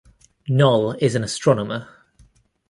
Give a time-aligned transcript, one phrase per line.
[0.49, 1.87] Noll is an astronomer.